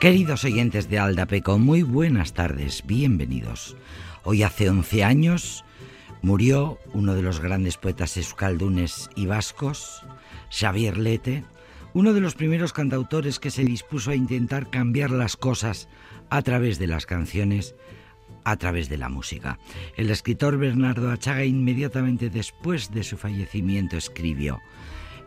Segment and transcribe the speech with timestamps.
[0.00, 3.76] Queridos oyentes de Aldapeco, muy buenas tardes, bienvenidos.
[4.24, 5.62] Hoy hace 11 años
[6.22, 10.02] murió uno de los grandes poetas euskaldunes y vascos,
[10.50, 11.44] Xavier Lete,
[11.92, 15.86] uno de los primeros cantautores que se dispuso a intentar cambiar las cosas
[16.30, 17.74] a través de las canciones,
[18.44, 19.58] a través de la música.
[19.98, 24.62] El escritor Bernardo Achaga inmediatamente después de su fallecimiento escribió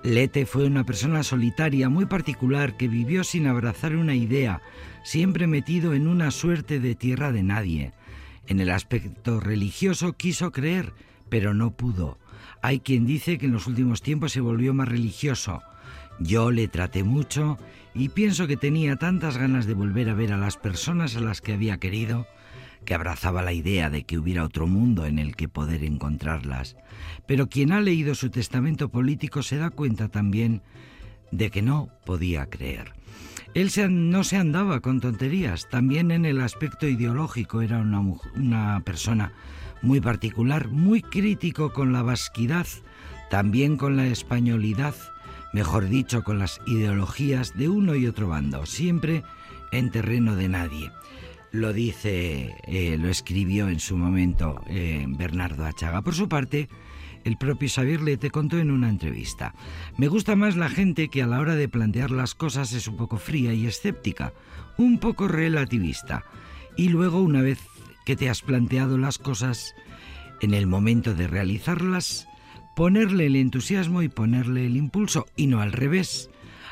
[0.04, 4.62] Lete fue una persona solitaria muy particular que vivió sin abrazar una idea,
[5.04, 7.94] siempre metido en una suerte de tierra de nadie.
[8.48, 10.92] En el aspecto religioso quiso creer,
[11.30, 12.20] pero no pudo.
[12.62, 15.62] Hay quien dice que en los últimos tiempos se volvió más religioso.
[16.20, 17.58] Yo le traté mucho
[17.94, 21.40] y pienso que tenía tantas ganas de volver a ver a las personas a las
[21.40, 22.28] que había querido
[22.84, 26.76] que abrazaba la idea de que hubiera otro mundo en el que poder encontrarlas.
[27.26, 30.62] Pero quien ha leído su testamento político se da cuenta también
[31.32, 32.94] de que no podía creer.
[33.54, 38.02] Él no se andaba con tonterías, también en el aspecto ideológico era una,
[38.36, 39.34] una persona
[39.82, 42.66] muy particular, muy crítico con la vasquidad,
[43.30, 44.96] también con la españolidad,
[45.54, 49.24] mejor dicho, con las ideologías de uno y otro bando, siempre
[49.72, 50.92] en terreno de nadie
[51.54, 56.02] lo dice, eh, lo escribió en su momento eh, Bernardo Achaga.
[56.02, 56.68] Por su parte,
[57.24, 59.54] el propio Xavier Lete contó en una entrevista.
[59.96, 62.98] Me gusta más la gente que a la hora de plantear las cosas es un
[62.98, 64.34] poco fría y escéptica,
[64.78, 66.26] un poco relativista.
[66.76, 67.60] Y luego, una vez
[68.04, 69.76] que te has planteado las cosas,
[70.42, 72.28] en el momento de realizarlas,
[72.76, 76.32] ponerle el entusiasmo y ponerle el impulso, y no al revés.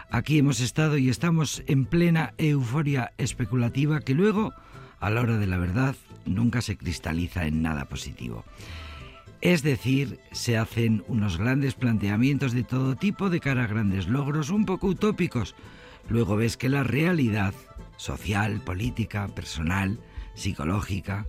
[0.09, 4.53] Aquí hemos estado y estamos en plena euforia especulativa que luego
[5.01, 5.95] a la hora de la verdad
[6.25, 8.45] nunca se cristaliza en nada positivo.
[9.41, 14.51] Es decir, se hacen unos grandes planteamientos de todo tipo de cara a grandes logros
[14.51, 15.55] un poco utópicos.
[16.07, 17.53] Luego ves que la realidad
[17.97, 19.99] social, política, personal,
[20.35, 21.25] psicológica,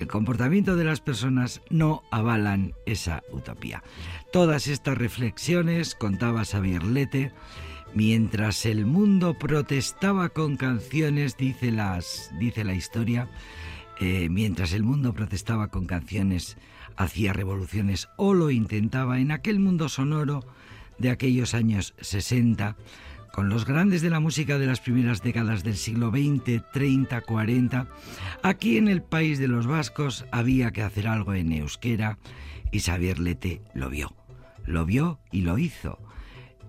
[0.00, 3.84] el comportamiento de las personas no avalan esa utopía.
[4.32, 7.32] Todas estas reflexiones, contaba Xavier Lete,
[7.94, 13.28] Mientras el mundo protestaba con canciones, dice, las, dice la historia,
[14.00, 16.56] eh, mientras el mundo protestaba con canciones,
[16.96, 20.42] hacía revoluciones o lo intentaba en aquel mundo sonoro
[20.96, 22.76] de aquellos años 60,
[23.30, 27.88] con los grandes de la música de las primeras décadas del siglo XX, 30, 40,
[28.42, 32.18] aquí en el país de los vascos había que hacer algo en euskera
[32.70, 34.16] y Xavier Lete lo vio.
[34.64, 35.98] Lo vio y lo hizo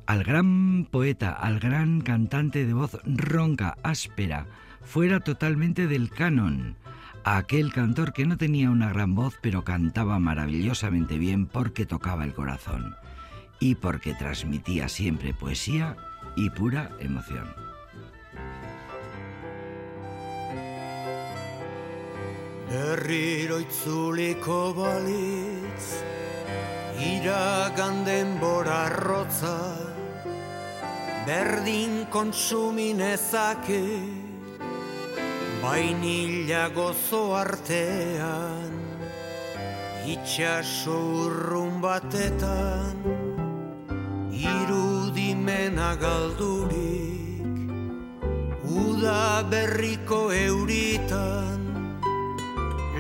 [0.06, 4.48] al gran poeta, al gran cantante de voz ronca, áspera,
[4.82, 6.76] fuera totalmente del canon,
[7.24, 12.26] a aquel cantor que no tenía una gran voz pero cantaba maravillosamente bien porque tocaba
[12.26, 12.96] el corazón
[13.60, 15.96] y porque transmitía siempre poesía
[16.36, 17.48] y pura emoción.
[31.26, 33.84] Berdin kontsuminezake
[35.62, 38.74] bainila gozo artean
[40.14, 42.98] itxaso urrun batetan
[44.36, 47.56] irudimena galdurik
[48.84, 51.64] uda berriko euritan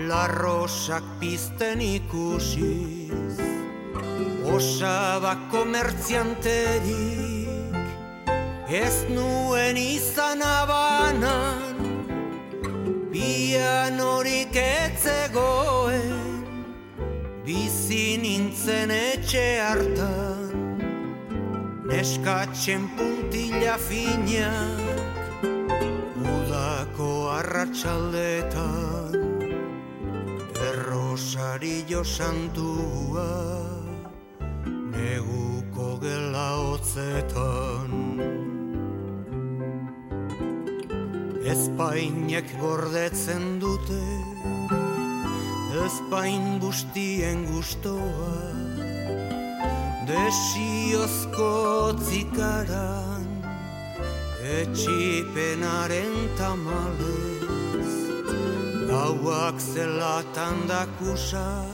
[0.07, 3.35] larrosak pizten ikusiz
[4.55, 7.32] osaba komertzianterik
[8.67, 11.75] Ez nuen izan abanan
[13.11, 16.45] Pianorik etzegoen
[17.43, 20.79] Bizi nintzen etxe hartan.
[21.91, 24.79] Neskatzen puntila finak
[26.23, 29.19] Udako arratsaldetan.
[30.71, 33.27] Errosario santua
[34.95, 37.72] Neguko gela hotzetan
[41.73, 44.03] Espainek gordetzen dute
[45.83, 48.35] Espain bustien gustoa.
[50.05, 53.25] Desiozko zikaran
[54.59, 57.93] Etxipenaren tamalez.
[58.85, 61.65] Gauak zelatan dakusa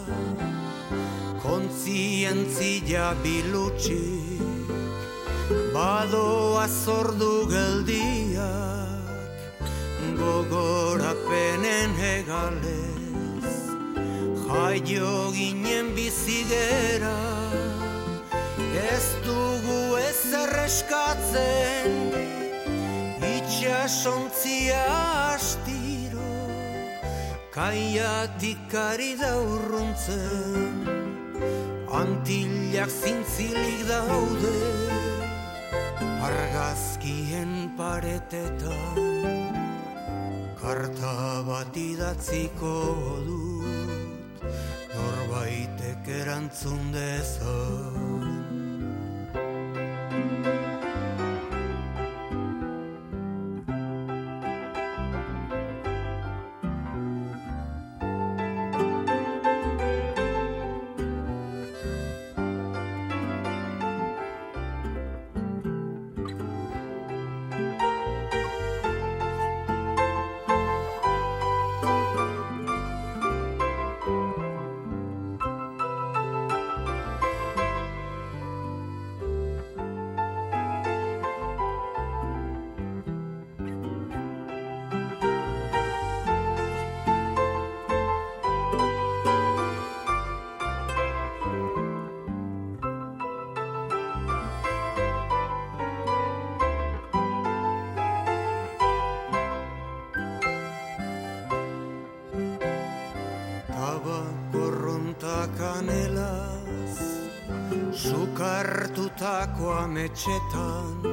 [1.44, 4.72] Kontzientzia bilutxik.
[5.76, 8.69] Badoa zordu geldiak
[10.20, 13.58] gogorapenen hegalez
[14.46, 17.18] Jaio ginen bizigera
[18.80, 21.96] Ez dugu ez erreskatzen
[23.20, 24.84] Itxa Itxasontzia
[25.36, 26.32] astiro
[27.54, 30.86] Kaiatik ari da urruntzen.
[32.00, 34.56] Antillak zintzilik daude
[36.30, 39.49] Argazkien paretetan
[40.60, 42.74] Karta bat idatziko
[43.28, 44.44] dut
[44.92, 48.19] Norbaitek erantzun dezan
[109.22, 111.04] ametxetan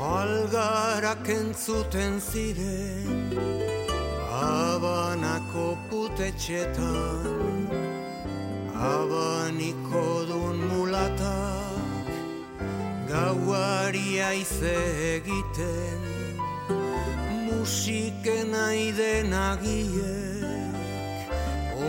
[0.00, 3.28] Algarak entzuten ziren
[4.32, 7.68] Abanako putetxetan
[8.72, 12.08] Abaniko dun mulatak
[13.08, 14.76] Gauari aize
[15.16, 16.00] egiten
[17.44, 20.74] Musiken aiden agiek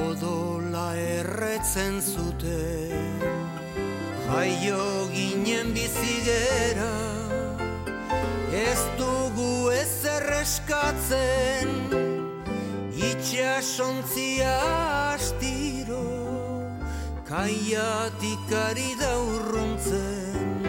[0.04, 2.89] Odola erretzen zuten
[4.30, 6.94] Jaio ginen bizigera
[8.54, 11.70] Ez dugu ez erreskatzen
[12.94, 14.54] Itxasontzia
[15.16, 16.04] astiro
[17.30, 20.62] Kaiatik ari da urruntzen.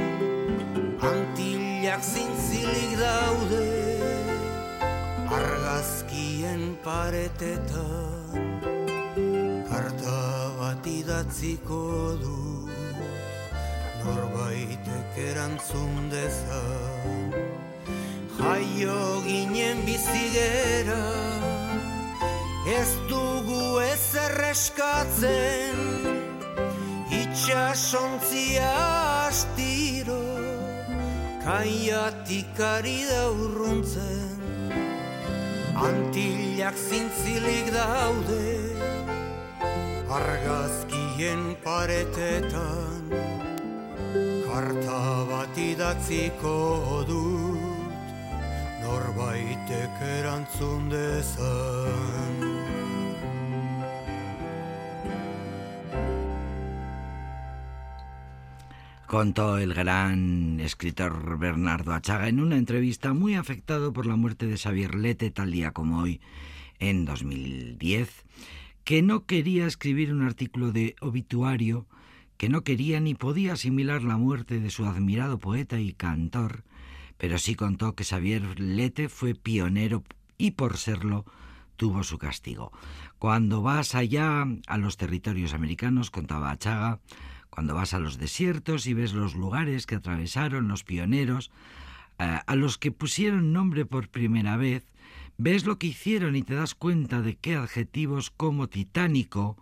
[1.10, 3.68] Antillak zintzilik daude
[5.40, 8.40] Argazkien paretetan
[9.68, 10.24] Karta
[10.56, 11.84] bat idatziko
[12.24, 12.59] du
[14.04, 17.34] norbaitek erantzun dezan.
[18.40, 21.02] Jaio ginen bizigera
[22.70, 25.78] Ez dugu ez erreskatzen
[27.12, 28.70] Itxasontzia
[29.28, 30.22] astiro
[31.44, 34.40] Kaiatik ari da urruntzen.
[35.88, 38.44] Antillak zintzilik daude
[40.20, 43.00] Argazkien paretetan
[44.60, 46.54] karta bat idatziko
[47.08, 48.08] dut.
[48.82, 52.34] Norbaitek erantzun dezan.
[59.06, 64.58] Contó el gran escritor Bernardo Achaga en una entrevista muy afectado por la muerte de
[64.58, 66.20] Xavier Lete tal día como hoy,
[66.78, 68.08] en 2010,
[68.84, 71.86] que no quería escribir un artículo de obituario
[72.40, 76.64] que no quería ni podía asimilar la muerte de su admirado poeta y cantor,
[77.18, 80.02] pero sí contó que Xavier Lete fue pionero
[80.38, 81.26] y por serlo
[81.76, 82.72] tuvo su castigo.
[83.18, 87.00] Cuando vas allá a los territorios americanos, contaba Chaga,
[87.50, 91.50] cuando vas a los desiertos y ves los lugares que atravesaron los pioneros,
[92.18, 94.90] eh, a los que pusieron nombre por primera vez,
[95.36, 99.58] ves lo que hicieron y te das cuenta de qué adjetivos como titánico,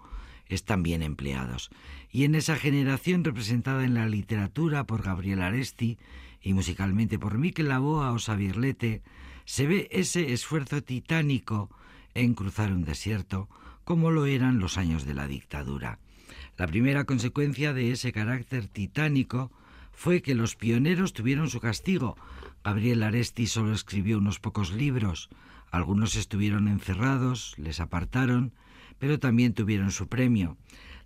[0.49, 1.71] están bien empleados.
[2.11, 5.99] Y en esa generación representada en la literatura por Gabriel Aresti
[6.43, 9.03] y musicalmente por Miquel Laboa o Xavier Lete,
[9.45, 11.71] se ve ese esfuerzo titánico
[12.15, 13.49] en cruzar un desierto,
[13.85, 15.99] como lo eran los años de la dictadura.
[16.57, 19.51] La primera consecuencia de ese carácter titánico
[19.93, 22.17] fue que los pioneros tuvieron su castigo.
[22.63, 25.31] Gabriel Aresti solo escribió unos pocos libros,
[25.71, 28.53] algunos estuvieron encerrados, les apartaron,
[28.99, 30.57] pero también tuvieron su premio.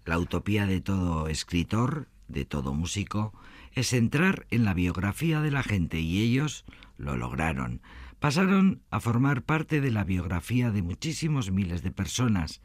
[0.05, 3.33] La utopía de todo escritor, de todo músico,
[3.73, 6.65] es entrar en la biografía de la gente y ellos
[6.99, 7.81] lo lograron.
[8.19, 12.61] Pasaron a formar parte de la biografía de muchísimos miles de personas.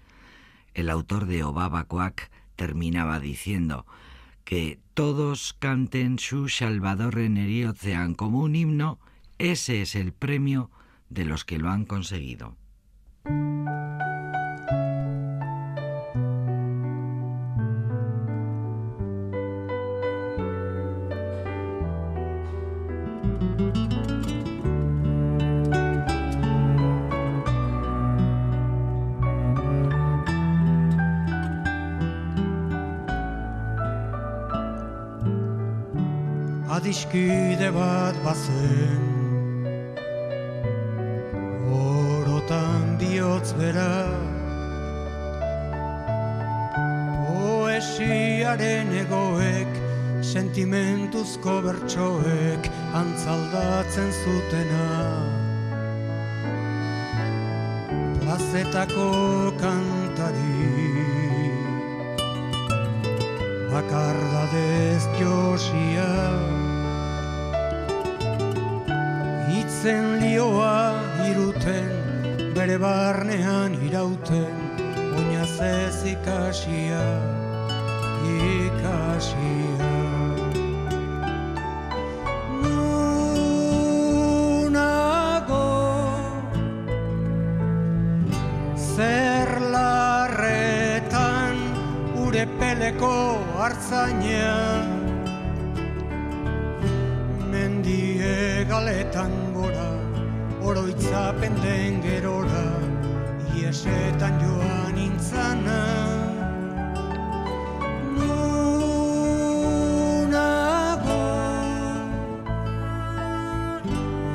[0.74, 3.86] El autor de Obaba Coac terminaba diciendo
[4.44, 9.00] que todos canten su Salvador en como un himno,
[9.38, 10.72] ese es el premio
[11.10, 12.56] de los que lo han conseguido.
[36.98, 39.02] Adiskide bat bazen
[41.70, 44.10] Orotan bihotz bera
[47.22, 49.74] Poesiaren egoek
[50.26, 54.88] Sentimentuzko bertsoek Antzaldatzen zutena.
[58.20, 59.10] Plazetako
[59.62, 60.74] kantari.
[63.72, 66.67] Bakardadez josia
[69.78, 70.98] Itzen lioa
[71.30, 71.92] iruten
[72.56, 74.56] Bere barnean irauten
[75.14, 77.06] Oinaz ez ikasia
[78.26, 79.92] Ikasia.
[82.64, 82.90] Nunago
[88.82, 91.58] Zer larretan
[92.26, 93.18] Ure peleko
[93.60, 94.58] hartzaina
[97.52, 99.47] Mendie galetan
[100.68, 102.64] Oroitzapen den gerora
[103.56, 105.78] Iesetan joan intzana
[108.18, 109.48] Nunago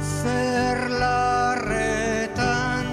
[0.00, 2.86] Zer larretan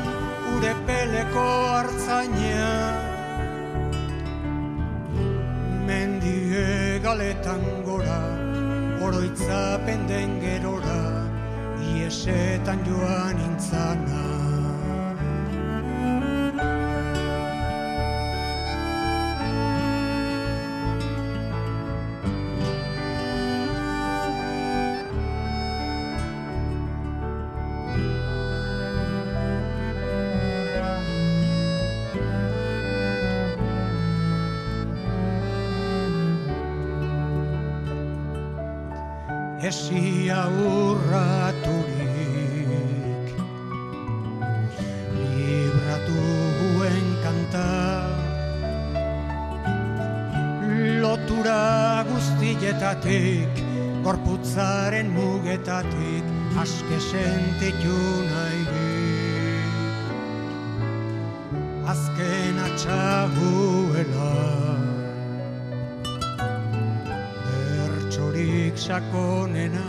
[0.58, 2.74] Ure peleko hartzaina.
[5.88, 8.20] Mendie galetan gora
[9.00, 10.39] Oroitzapen den
[12.20, 14.29] Iesetan joan intzana
[52.60, 53.64] guztietatik
[54.04, 56.24] Gorputzaren mugetatik
[56.60, 58.66] Aske sentitu nahi
[61.90, 64.34] Azken atxaguela
[67.46, 69.88] bertsorik sakonena.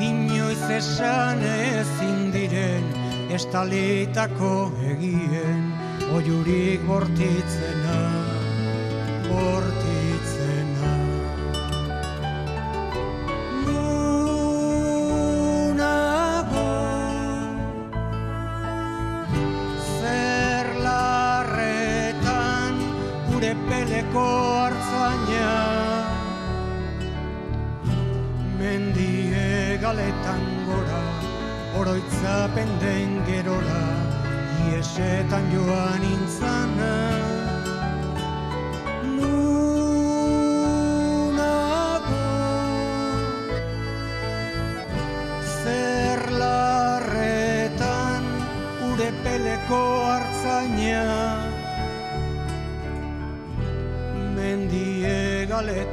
[0.00, 2.90] Inoiz esan ezin diren
[3.30, 5.70] estalitako egien
[6.10, 7.79] oiurik bortitzena,
[9.30, 9.79] por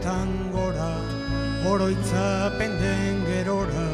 [0.08, 0.96] galetan gora
[1.68, 3.88] oroitzapen den gerora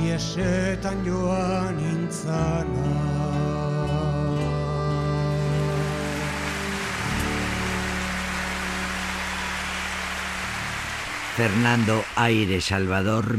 [0.00, 2.88] Iesetan joan intzana
[11.36, 13.38] Fernando Aire Salvador,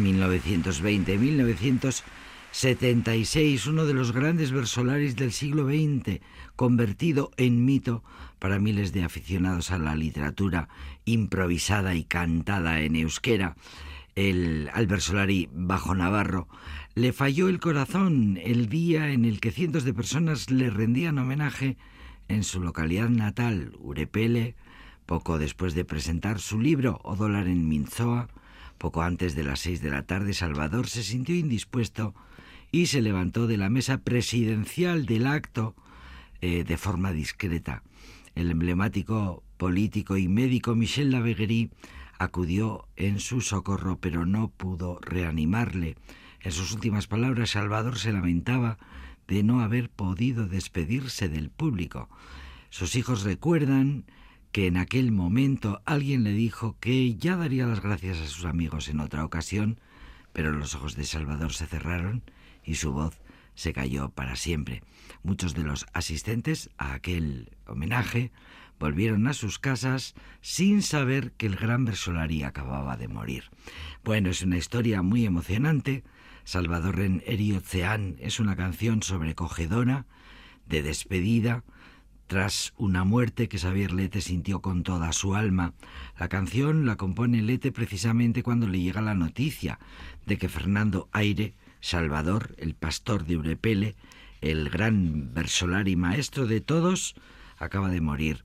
[2.61, 6.21] 1920-1976, uno de los grandes versolaris del siglo XX,
[6.55, 8.03] convertido en mito
[8.37, 10.69] para miles de aficionados a la literatura
[11.05, 13.55] improvisada y cantada en euskera.
[14.13, 16.47] El, al versolari Bajo Navarro
[16.93, 21.77] le falló el corazón el día en el que cientos de personas le rendían homenaje
[22.27, 24.55] en su localidad natal, Urepele,
[25.05, 28.27] poco después de presentar su libro O dólar en Minzoa,
[28.77, 32.13] poco antes de las seis de la tarde, Salvador se sintió indispuesto
[32.71, 35.75] y se levantó de la mesa presidencial del acto
[36.41, 37.83] eh, de forma discreta.
[38.33, 41.69] El emblemático político y médico Michel Laveguerie
[42.17, 45.97] acudió en su socorro, pero no pudo reanimarle.
[46.39, 48.77] En sus últimas palabras, Salvador se lamentaba
[49.27, 52.09] de no haber podido despedirse del público.
[52.69, 54.05] Sus hijos recuerdan
[54.51, 58.87] que en aquel momento alguien le dijo que ya daría las gracias a sus amigos
[58.89, 59.79] en otra ocasión,
[60.33, 62.23] pero los ojos de Salvador se cerraron
[62.71, 63.19] y su voz
[63.53, 64.81] se cayó para siempre.
[65.23, 68.31] Muchos de los asistentes a aquel homenaje
[68.79, 73.51] volvieron a sus casas sin saber que el gran Versolari acababa de morir.
[74.05, 76.03] Bueno, es una historia muy emocionante.
[76.45, 80.05] Salvador en Eriotzeán es una canción sobrecogedora,
[80.65, 81.65] de despedida,
[82.27, 85.73] tras una muerte que Xavier Lete sintió con toda su alma.
[86.17, 89.79] La canción la compone Lete precisamente cuando le llega la noticia
[90.25, 93.95] de que Fernando Aire, Salvador, el pastor de Urepele,
[94.39, 97.15] el gran versolari maestro de todos,
[97.57, 98.43] acaba de morir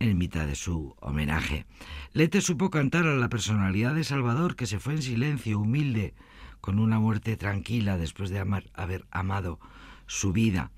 [0.00, 1.66] en mitad de su homenaje.
[2.12, 6.14] Lete supo cantar a la personalidad de Salvador que se fue en silencio, humilde,
[6.60, 8.40] con una muerte tranquila después de
[8.74, 9.60] haber amado
[10.06, 10.70] su vida.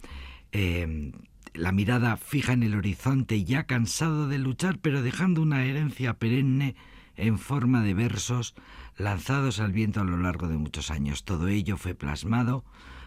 [0.53, 1.13] Eh,
[1.55, 6.77] la mirada fija en el horizonte, ya cansado de luchar, pero dejando una herencia perenne
[7.17, 8.55] en forma de versos
[9.01, 11.25] lanzados al viento a lo largo de muchos años.
[11.25, 12.65] Todo ello fue plasmado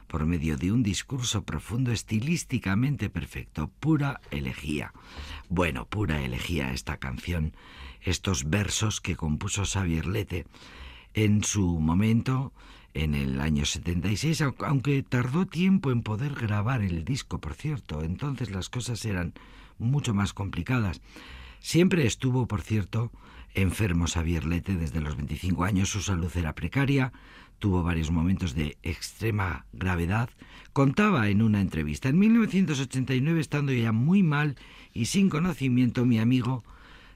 [0.08, 4.94] por medio de un discurso profundo estilísticamente perfecto, pura elegía.
[5.50, 7.54] Bueno, pura elegía esta canción,
[8.02, 10.46] estos versos que compuso Xavier Lete
[11.14, 12.54] en su momento
[12.94, 18.52] en el año 76, aunque tardó tiempo en poder grabar el disco, por cierto, entonces
[18.52, 19.34] las cosas eran
[19.80, 21.02] mucho más complicadas.
[21.60, 23.12] Siempre estuvo, por cierto,
[23.54, 27.12] enfermo Xavier Lete desde los 25 años, su salud era precaria,
[27.60, 30.30] tuvo varios momentos de extrema gravedad.
[30.74, 34.56] Contaba en una entrevista, en 1989, estando ya muy mal
[34.94, 36.64] y sin conocimiento, mi amigo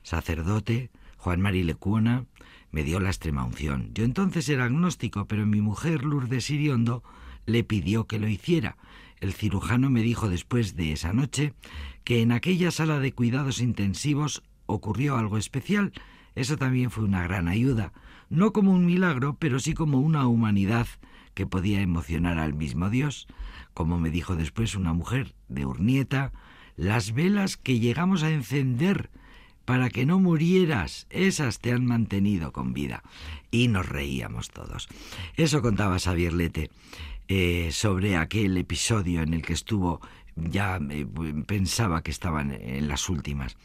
[0.03, 2.25] sacerdote Juan Mari Lecuona
[2.71, 3.91] me dio la extrema unción.
[3.93, 7.03] Yo entonces era agnóstico, pero mi mujer Lourdes Iriondo
[7.45, 8.77] le pidió que lo hiciera.
[9.19, 11.53] El cirujano me dijo después de esa noche
[12.03, 15.91] que en aquella sala de cuidados intensivos ocurrió algo especial.
[16.37, 17.93] Eso también fue una gran ayuda,
[18.29, 20.87] no como un milagro, pero sí como una humanidad
[21.33, 23.27] que podía emocionar al mismo Dios.
[23.73, 26.31] Como me dijo después una mujer de Urnieta,
[26.75, 29.09] las velas que llegamos a encender
[29.65, 33.01] para que no murieras, esas te han mantenido con vida.
[33.49, 34.87] Y nos reíamos todos.
[35.37, 36.69] Eso contaba Xavier Lete
[37.27, 40.01] eh, sobre aquel episodio en el que estuvo,
[40.35, 41.07] ya eh,
[41.47, 43.57] pensaba que estaban en las últimas.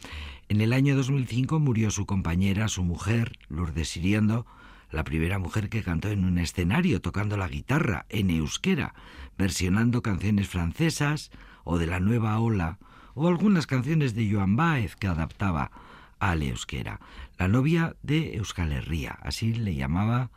[0.52, 4.44] En el año 2005 murió su compañera, su mujer, Lourdes Siriendo,
[4.90, 8.94] la primera mujer que cantó en un escenario tocando la guitarra en euskera,
[9.38, 11.30] versionando canciones francesas
[11.64, 12.78] o de la nueva ola
[13.14, 15.70] o algunas canciones de Joan Baez que adaptaba
[16.18, 17.00] al euskera.
[17.38, 20.30] La novia de Euskal Herria, así le llamaba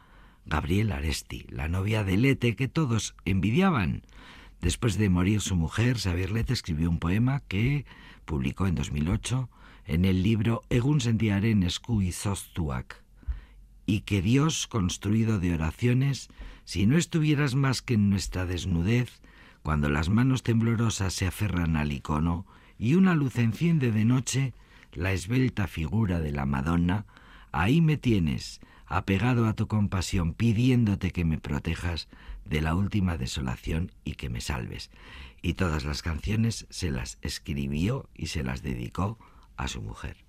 [0.46, 4.04] Gabriel Aresti, la novia de Lete que todos envidiaban.
[4.62, 7.86] Después de morir su mujer, Xavier Lete escribió un poema que
[8.24, 9.50] publicó en 2008
[9.86, 13.04] en el libro Egun sentiaren esku zostuak
[13.86, 16.30] y que Dios, construido de oraciones,
[16.64, 19.22] si no estuvieras más que en nuestra desnudez,
[19.62, 22.46] cuando las manos temblorosas se aferran al icono
[22.80, 24.54] y una luz enciende de noche,
[24.94, 27.06] la esbelta figura de la Madonna,
[27.52, 32.08] ahí me tienes, apegado a tu compasión, pidiéndote que me protejas
[32.46, 34.90] de la última desolación y que me salves.
[35.42, 39.20] Y todas las canciones se las escribió y se las dedicó
[39.58, 40.26] a su mujer.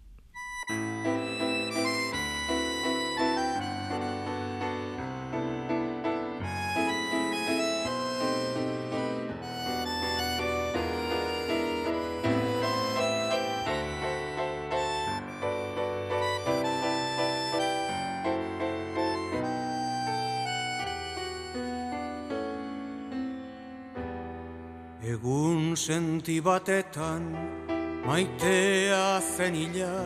[25.77, 27.76] senti batetan
[28.07, 29.97] maitea zenila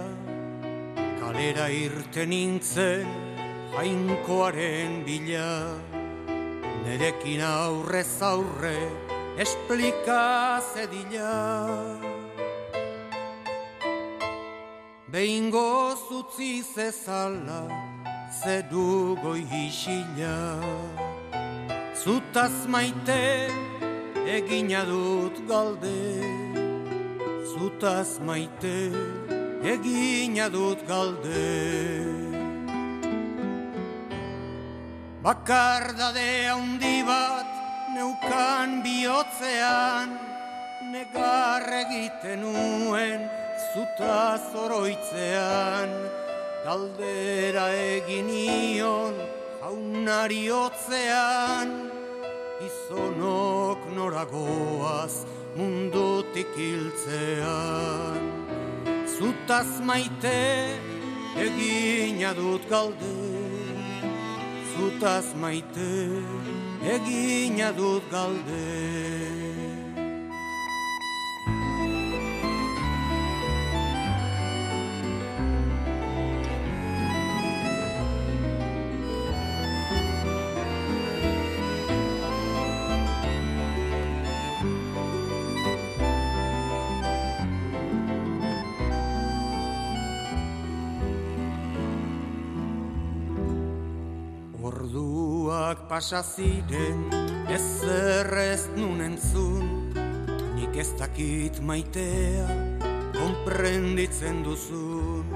[1.21, 3.09] kalera irten nintzen
[3.75, 5.53] jainkoaren bila.
[6.85, 8.81] Nerekin aurrez aurre
[9.37, 11.37] esplika zedila.
[15.13, 17.63] Behingo zutzi zezala
[18.31, 20.37] zedu goi hisila
[22.03, 23.51] Zutaz maite
[24.37, 26.70] egina dut galde
[27.61, 28.89] Zutaz maite
[29.73, 31.49] egina dut galde.
[35.21, 37.51] Bakardade handi bat
[37.93, 40.15] neukan bihotzean
[40.95, 43.29] Negar egiten nuen
[43.75, 45.93] zutaz oroitzean
[46.65, 49.21] Galdera egin ion
[49.61, 51.77] jaunari otzean
[52.63, 58.23] gizonok noragoaz mundutik hiltzean.
[59.19, 60.39] Zutaz maite
[61.37, 63.17] egina dut galde,
[64.73, 65.91] zutaz maite
[66.95, 69.40] egina dut galde.
[95.91, 97.11] Pasa ziren
[97.51, 99.91] ez zerrez nunen zun
[100.55, 102.47] Nik ez dakit maitea
[103.17, 105.27] komprenditzen duzun.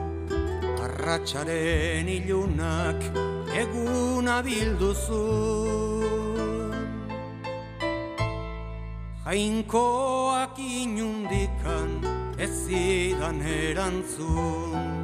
[0.85, 3.03] Arratxaren ilunak
[3.63, 6.05] eguna bilduzun
[9.27, 11.91] Jainkoak inundikan
[12.39, 15.03] ez zidan erantzun.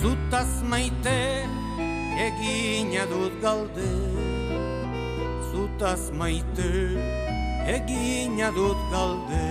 [0.00, 1.44] Zutaz maite
[2.24, 4.29] egina dut galde
[5.50, 6.70] Zutaz maite
[7.66, 9.48] egina dut galde.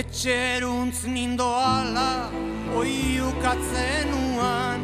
[0.00, 2.30] Etxeruntz nindo ala
[2.78, 4.80] oiukatzen uan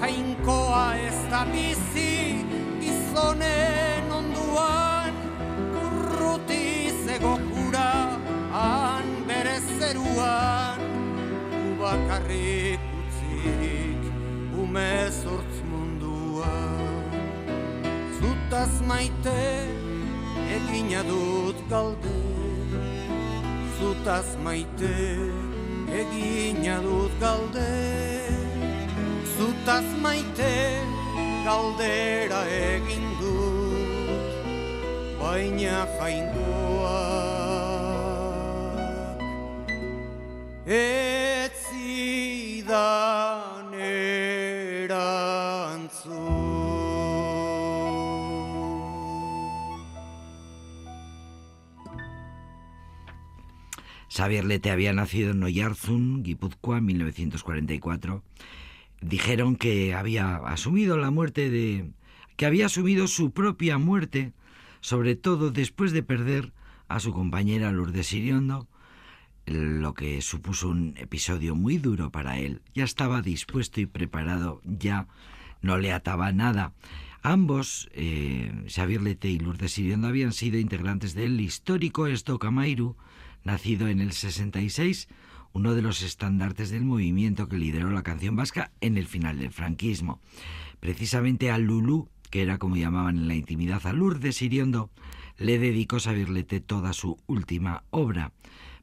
[0.00, 2.42] Jainkoa ez da bizi
[2.82, 5.14] gizonen onduan.
[5.84, 7.90] Urruti zegokura
[8.56, 10.82] han bere zeruan.
[11.70, 14.02] Ubakarrik utzirik
[14.62, 15.53] umezortz mundua
[18.54, 19.40] Zutaz maite
[20.56, 22.12] egina dut galde
[23.78, 24.92] zutaz maite
[26.00, 27.72] egina dut galde.
[29.34, 30.52] Zutaz maite
[31.48, 34.30] galdera egin dut
[35.18, 36.98] baina jainkoa
[40.66, 41.33] etzidan
[54.14, 58.22] Xavier Lete había nacido en Oyarzun, Guipúzcoa, en 1944.
[59.00, 61.90] Dijeron que había asumido la muerte de...
[62.36, 64.32] que había asumido su propia muerte,
[64.80, 66.52] sobre todo después de perder
[66.86, 68.68] a su compañera Lourdes Siriondo,
[69.46, 72.62] lo que supuso un episodio muy duro para él.
[72.72, 75.08] Ya estaba dispuesto y preparado, ya
[75.60, 76.72] no le ataba nada.
[77.22, 82.96] Ambos, eh, Xavier Lete y Lourdes Siriondo, habían sido integrantes del histórico Estocamairu,
[83.44, 85.08] nacido en el 66,
[85.52, 89.52] uno de los estandartes del movimiento que lideró la canción vasca en el final del
[89.52, 90.20] franquismo.
[90.80, 94.90] Precisamente a Lulú, que era como llamaban en la intimidad a Lourdes Siriondo,
[95.38, 98.32] le dedicó Sabirlete toda su última obra.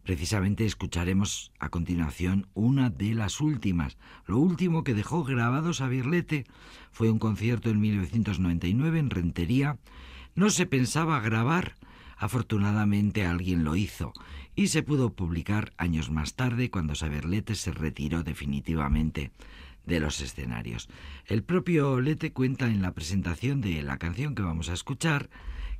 [0.03, 3.97] Precisamente escucharemos a continuación una de las últimas.
[4.25, 6.45] Lo último que dejó grabado Sabirlete
[6.91, 9.77] fue un concierto en 1999 en Rentería.
[10.35, 11.75] No se pensaba grabar,
[12.17, 14.13] afortunadamente alguien lo hizo
[14.55, 19.31] y se pudo publicar años más tarde cuando Saberlete se retiró definitivamente
[19.85, 20.89] de los escenarios.
[21.25, 25.29] El propio Lete cuenta en la presentación de la canción que vamos a escuchar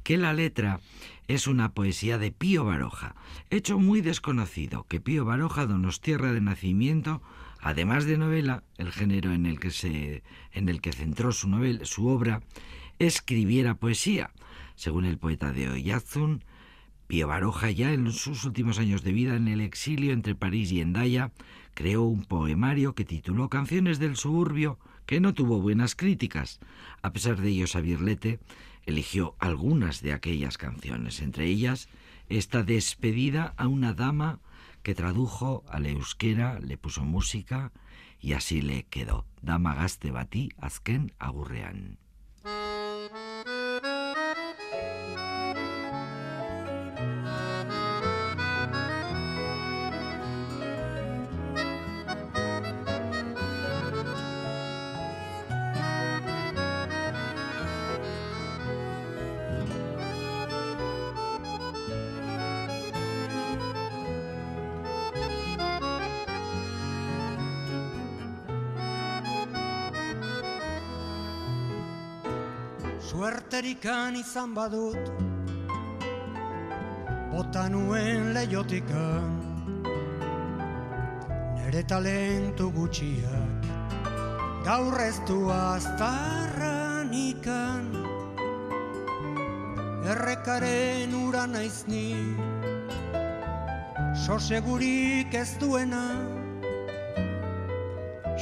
[0.04, 0.80] que la letra
[1.28, 3.16] es una poesía de Pío Baroja,
[3.50, 5.68] hecho muy desconocido, que Pío Baroja,
[6.02, 7.22] tierra de nacimiento,
[7.60, 11.86] además de novela, el género en el que se en el que centró su novela,
[11.86, 12.42] su obra,
[13.00, 14.32] escribiera poesía.
[14.76, 16.44] Según el poeta de Oyazun,
[17.12, 20.80] Pío Baroja, ya en sus últimos años de vida en el exilio entre París y
[20.80, 21.34] Endaya,
[21.74, 26.62] creó un poemario que tituló Canciones del suburbio, que no tuvo buenas críticas.
[27.02, 28.40] A pesar de ello, Xavier Lete
[28.86, 31.90] eligió algunas de aquellas canciones, entre ellas
[32.30, 34.40] esta despedida a una dama
[34.82, 37.74] que tradujo al euskera, le puso música
[38.22, 39.26] y así le quedó.
[39.42, 42.01] Dama gaste batí azken agurrean.
[73.22, 74.98] Suerterikan izan badut
[77.30, 79.36] Bota nuen lehiotikan
[81.60, 83.68] Nere talentu gutxiak
[84.66, 87.94] Gaur ez du aztarran ikan.
[90.16, 92.08] Errekaren ura naiz ni
[94.26, 96.08] Sosegurik ez duena.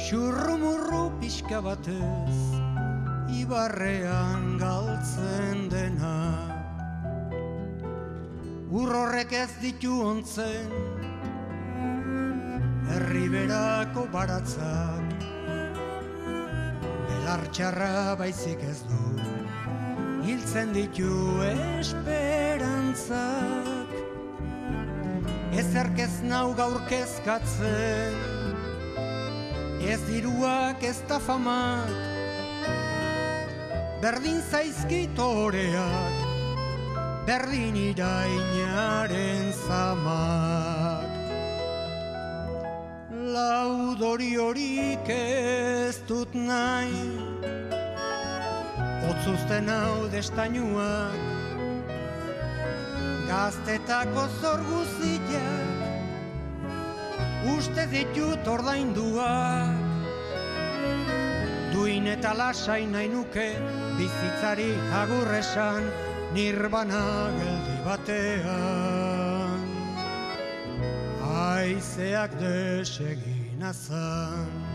[0.08, 2.49] Xurrumurru pixka batez
[3.50, 6.18] ibarrean galtzen dena.
[8.70, 10.70] Ur horrek ez ditu ontzen
[12.86, 15.24] Herriberako baratzak.
[17.08, 19.02] Belartxarra baizik ez du
[20.28, 23.18] Hiltzen ditu esperantzak.
[25.58, 25.66] Ez
[26.22, 28.14] nau gaur kezkatzen
[29.82, 32.09] Ez diruak ez da famak
[34.00, 36.16] Berdin zaizkitoreak
[37.26, 41.04] Berdin irainaren zamak.
[43.12, 47.04] Laudori horik ez dut nahi
[49.10, 51.20] Otzuzten hau destainuak
[53.28, 55.80] Gaztetako zorguziak
[57.52, 59.76] Uste ditut ordainduak.
[61.72, 63.46] Duin eta lasai nahi nuke
[64.00, 65.84] Bizitzari agurresan
[66.32, 67.04] Nirbana
[67.36, 69.60] geldi batean.
[71.20, 74.69] Aizeak desegin azan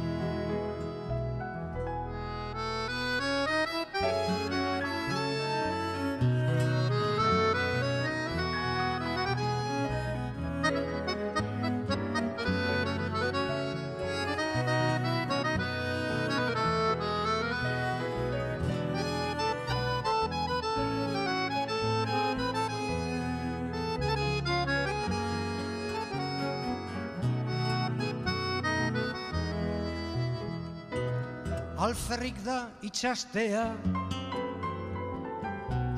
[32.25, 33.75] alferrik da itxastea.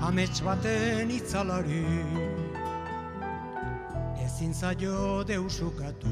[0.02, 1.86] Amets baten itzalari.
[4.26, 6.12] Ezin zaio deusukatu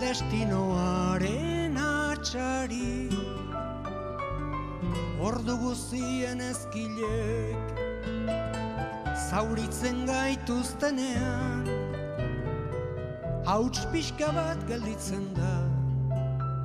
[0.00, 3.10] Destinoaren atxari.
[5.20, 7.74] Ordu guzien ezkilek
[9.28, 11.66] Zauritzen gaituztenean.
[13.44, 15.54] Hauts pixka bat gelditzen da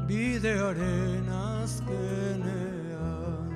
[0.07, 3.47] bidearen azkenean.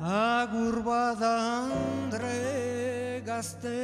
[0.00, 1.34] Agur bada
[1.66, 3.80] andre gazte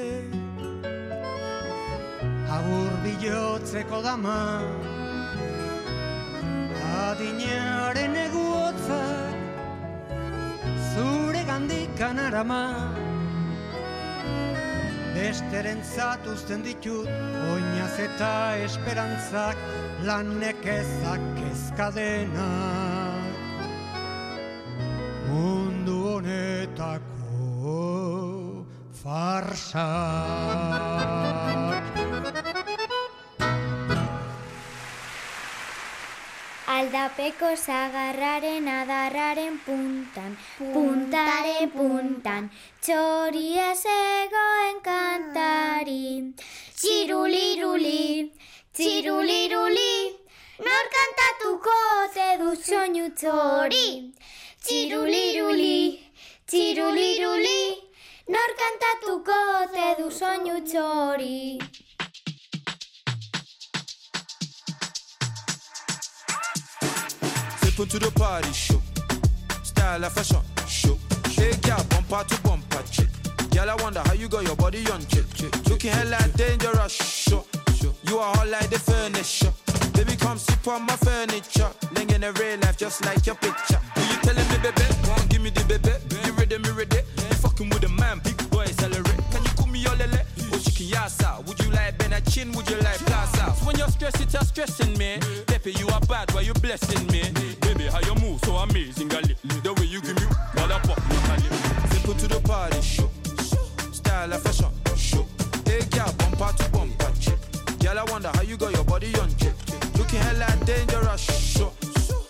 [2.57, 4.42] Agur bilotzeko dama.
[7.07, 9.35] Adinearen eguotzak
[10.90, 12.62] Zure gandikan arama
[15.16, 17.09] Besteren zatuzten ditut
[17.48, 18.33] Oinaz eta
[18.66, 19.57] esperantzak
[20.05, 23.24] lanek ezak ezkadenak
[25.31, 27.81] mundu honetako
[29.02, 30.07] farsak
[36.87, 42.44] Aldapeko zagarraren adarraren puntan, puntare puntan,
[42.81, 46.31] txoria zegoen kantari.
[46.79, 48.31] Txiruliruli,
[48.79, 49.96] Txiruliruli,
[50.68, 51.75] nor kantatuko
[52.14, 53.88] ze du soinu tzori.
[54.62, 55.81] Txiruliruli,
[56.46, 57.62] txiruliruli,
[58.37, 59.40] nor kantatuko
[59.75, 61.37] ze du soinu tzori.
[67.76, 68.80] Step to the party show,
[69.62, 70.96] style of fashion show.
[71.28, 73.08] Shake your bumper to bumper chick.
[73.50, 75.26] Girl, I wonder how you got your body on chick.
[75.68, 77.28] Looking hella like dangerous.
[77.28, 79.52] You are hot like the furniture.
[79.92, 81.68] Baby, come sip on my furniture.
[81.92, 83.78] Living in real life just like your picture.
[83.94, 84.82] Do you telling me, baby?
[85.28, 85.92] Give me the baby.
[86.24, 87.04] You ready, me ready?
[87.28, 89.20] You fucking with a man, big boy, accelerate.
[89.30, 90.24] Can you call me your lele?
[90.50, 91.46] Oh, she can yassa.
[91.46, 92.52] Would you like Ben Chin?
[92.52, 93.52] Would you like Plaza?
[93.66, 95.18] When you're stressed, it's stressing me.
[95.46, 97.22] Pepe, you are bad, why you blessing me?
[98.56, 99.34] So amazing, gali.
[99.62, 101.00] The way you give me, mother pop,
[101.92, 103.10] Simple to the party, show.
[103.92, 105.26] Style of fashion, show.
[105.64, 107.38] Hey, girl, bumper to bumper, chick.
[107.80, 109.54] Girl, I wonder how you got your body on chick.
[109.98, 111.72] Looking hella dangerous, show.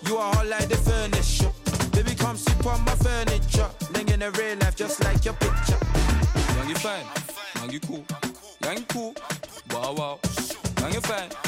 [0.07, 1.53] You are hot like the furniture.
[1.93, 3.71] Baby, come sit on my furniture.
[3.93, 5.79] Living in real life just like your picture.
[6.57, 7.07] Young, you fine.
[7.57, 8.05] Young, you cool.
[8.65, 9.15] Young, you cool.
[9.71, 10.19] Wow, wow.
[10.81, 11.46] Young, you fine.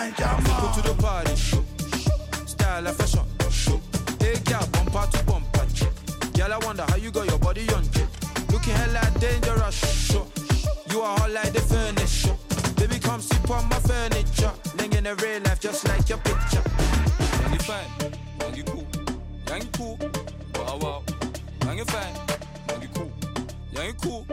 [0.00, 1.34] The Ninja Go to the party.
[2.46, 3.80] Style of fashion.
[4.20, 5.66] Hey, girl, bumper to bumper.
[6.36, 7.84] Girl, I wonder how you got your body on.
[8.50, 10.12] Looking hella dangerous.
[10.90, 12.36] You are hot like the furniture.
[12.76, 14.52] Baby, come sit on my furniture.
[14.76, 16.62] Living in real life just like your picture.
[17.42, 17.90] Young, you fine.
[18.40, 18.86] Young, you cool.
[19.48, 19.98] Young, you cool.
[20.54, 21.02] Wow, wow.
[21.64, 22.14] Young, you fine.
[22.68, 24.29] Young, you cool.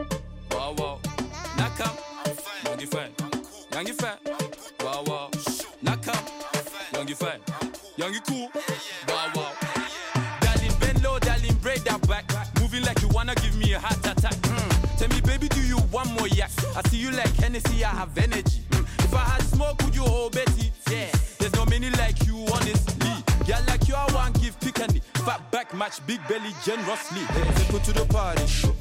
[25.24, 27.22] Fat back match, big belly generously.
[27.34, 28.74] Take her to the party, show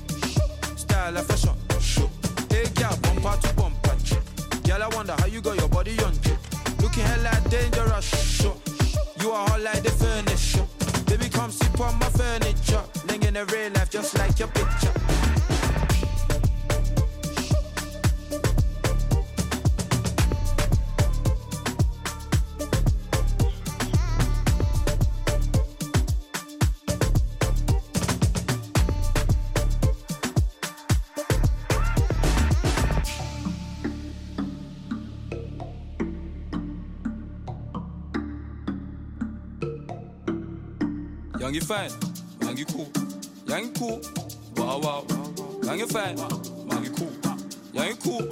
[0.76, 1.54] style and fashion.
[2.50, 3.88] Hey, girl, bumper to bumper.
[4.68, 6.14] Girl, I wonder how you got your body on.
[6.82, 8.06] Looking hella dangerous.
[8.38, 8.56] Show.
[9.22, 10.66] You are hot like the furniture.
[11.06, 12.84] Baby, come sit on my furniture.
[13.08, 15.07] Living in the real life just like your picture.
[41.68, 41.92] Fine,
[42.42, 42.90] young you cool,
[43.66, 44.02] you cool,
[44.56, 45.06] wow wow.
[45.64, 47.12] Young you fine, young you cool,
[47.98, 48.26] cool,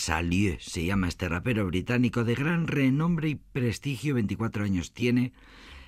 [0.09, 5.33] Pasalieu se llama este rapero británico de gran renombre y prestigio, 24 años tiene,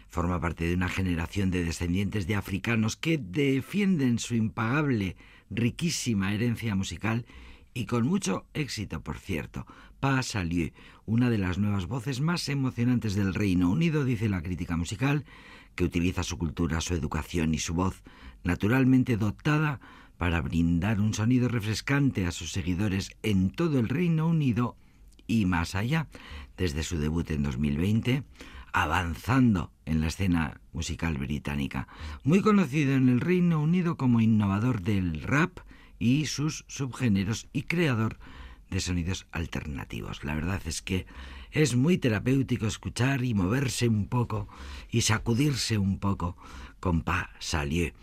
[0.09, 5.15] forma parte de una generación de descendientes de africanos que defienden su impagable,
[5.49, 7.25] riquísima herencia musical
[7.73, 9.65] y con mucho éxito, por cierto.
[9.99, 10.69] Pasalieu,
[11.07, 15.25] una de las nuevas voces más emocionantes del Reino Unido, dice la crítica musical,
[15.73, 18.03] que utiliza su cultura, su educación y su voz,
[18.43, 19.79] naturalmente dotada
[20.21, 24.77] para brindar un sonido refrescante a sus seguidores en todo el Reino Unido
[25.25, 26.09] y más allá,
[26.57, 28.21] desde su debut en 2020,
[28.71, 31.87] avanzando en la escena musical británica.
[32.23, 35.57] Muy conocido en el Reino Unido como innovador del rap
[35.97, 38.19] y sus subgéneros y creador
[38.69, 40.23] de sonidos alternativos.
[40.23, 41.07] La verdad es que
[41.49, 44.47] es muy terapéutico escuchar y moverse un poco
[44.91, 46.37] y sacudirse un poco
[46.79, 47.93] con Pa Salieu.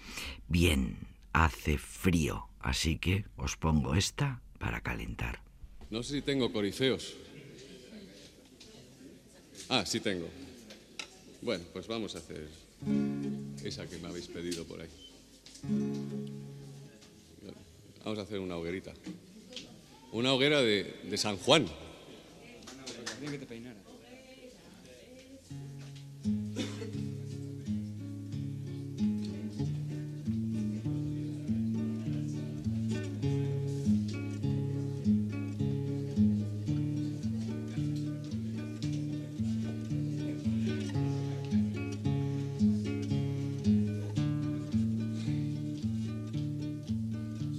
[0.48, 1.07] Bien,
[1.44, 5.42] hace frío, así que os pongo esta para calentar.
[5.90, 7.14] No sé si tengo corifeos.
[9.68, 10.28] Ah, sí tengo.
[11.42, 12.48] Bueno, pues vamos a hacer
[13.62, 14.88] esa que me habéis pedido por ahí.
[18.04, 18.92] Vamos a hacer una hoguerita.
[20.12, 21.66] Una hoguera de, de San Juan.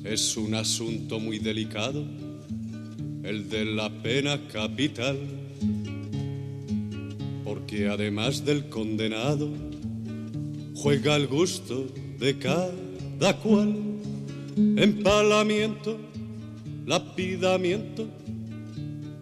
[0.10, 2.03] Es un asunto muy delicado,
[3.22, 5.20] el de la pena capital,
[7.43, 9.51] porque además del condenado,
[10.74, 11.88] juega el gusto
[12.18, 13.76] de cada cual,
[14.57, 15.99] empalamiento,
[16.88, 18.07] lapidamiento,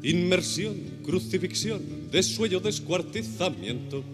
[0.01, 4.05] inmersión, crucifixión, desuello, descuartizamiento,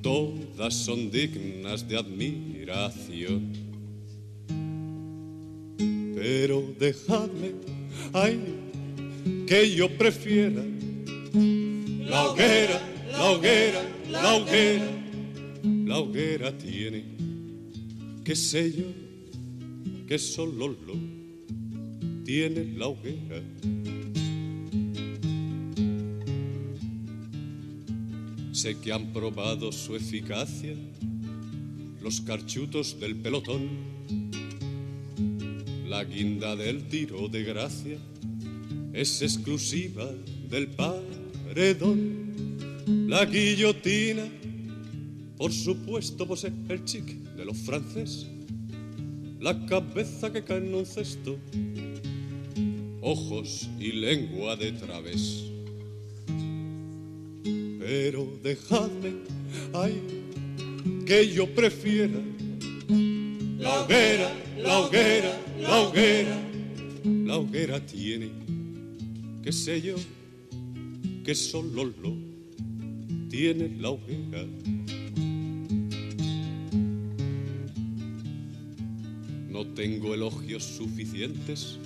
[0.00, 3.61] todas son dignas de admiración
[6.82, 7.52] dejadme,
[8.12, 8.40] ay,
[9.46, 10.64] que yo prefiera
[11.32, 14.90] la hoguera, la hoguera, la hoguera,
[15.62, 17.04] la hoguera tiene,
[18.24, 18.86] qué sé yo,
[20.08, 20.94] que solo lo
[22.24, 23.40] tiene la hoguera.
[28.50, 30.74] Sé que han probado su eficacia
[32.00, 33.91] los carchutos del pelotón
[35.92, 37.98] La guinda del tiro de gracia
[38.94, 40.10] es exclusiva
[40.48, 42.56] del paredón.
[43.08, 44.24] La guillotina,
[45.36, 47.04] por supuesto, posee el chic
[47.36, 48.26] de los franceses.
[49.38, 51.38] La cabeza que cae en un cesto,
[53.02, 55.44] ojos y lengua de través.
[57.78, 59.12] Pero dejadme,
[59.74, 60.00] ay,
[61.04, 62.18] que yo prefiera
[63.62, 66.38] la hoguera, la hoguera, la hoguera.
[67.04, 68.30] La hoguera tiene,
[69.42, 69.96] qué sé yo,
[71.24, 72.14] que solo lo
[73.30, 74.46] tiene la hoguera.
[79.48, 81.78] No tengo elogios suficientes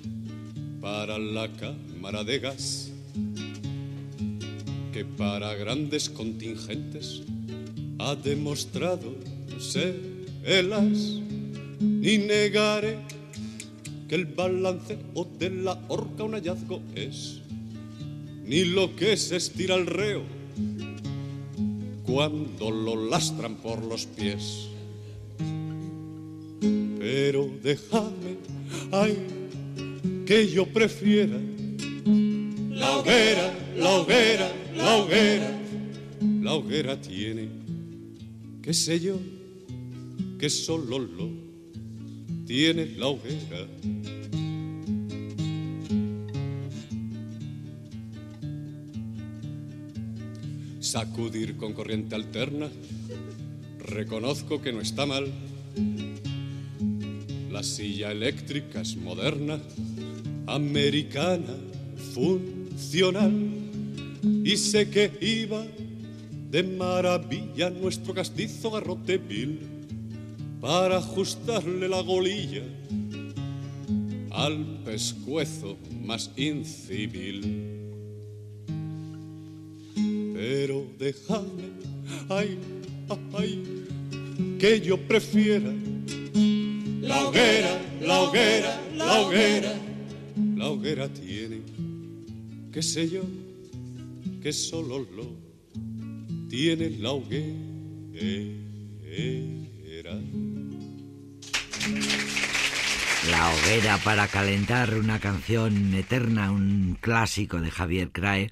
[0.81, 2.91] para la cámara de gas,
[4.93, 7.23] que para grandes contingentes
[7.99, 9.15] ha demostrado
[9.59, 9.95] ser
[10.45, 11.21] el as,
[12.07, 12.99] ni negaré
[14.07, 17.41] que el balance o de la horca un hallazgo es,
[18.45, 20.23] ni lo que se estira el reo
[22.05, 24.69] cuando lo lastran por los pies.
[27.01, 28.37] Pero dejadme,
[28.93, 29.19] ay,
[30.27, 31.41] que yo prefiera
[32.71, 35.61] la hoguera, la hoguera, la hoguera.
[36.41, 37.49] La hoguera tiene,
[38.63, 39.19] qué sé yo,
[40.39, 41.46] que solo lo
[42.47, 43.67] tiene la hoguera.
[50.79, 52.71] Sacudir con corriente alterna,
[53.81, 55.27] reconozco que no está mal.
[57.51, 59.59] La silla eléctrica es moderna,
[60.47, 61.55] americana,
[62.15, 63.33] funcional.
[64.45, 65.67] Y sé que iba
[66.51, 69.76] de maravilla nuestro castizo garrote vil
[70.61, 72.63] para ajustarle la golilla
[74.31, 77.73] al pescuezo más incivil.
[80.35, 81.71] Pero dejadme,
[82.29, 82.59] ay,
[83.35, 83.63] ay,
[84.59, 85.73] que yo prefiera
[87.01, 89.73] la hoguera, la hoguera, la hoguera.
[90.57, 91.61] La hoguera tiene,
[92.73, 93.23] qué sé yo,
[94.43, 95.27] que solo lo
[96.49, 97.67] tiene la hoguera.
[103.37, 108.51] La hoguera para calentar, una canción eterna, un clásico de Javier Crae,